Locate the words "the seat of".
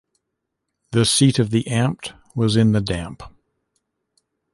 0.93-1.51